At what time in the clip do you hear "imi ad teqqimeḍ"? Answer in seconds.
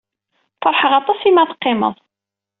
1.29-1.95